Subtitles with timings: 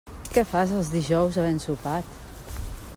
[0.37, 2.21] Què fas els dijous havent sopat?